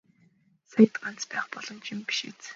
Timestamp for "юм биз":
1.93-2.43